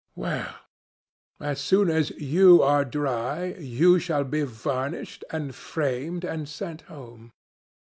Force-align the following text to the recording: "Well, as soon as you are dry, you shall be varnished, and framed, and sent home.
"Well, 0.15 0.55
as 1.39 1.61
soon 1.61 1.91
as 1.91 2.09
you 2.19 2.63
are 2.63 2.83
dry, 2.83 3.53
you 3.59 3.99
shall 3.99 4.23
be 4.23 4.41
varnished, 4.41 5.23
and 5.29 5.53
framed, 5.53 6.25
and 6.25 6.49
sent 6.49 6.81
home. 6.89 7.29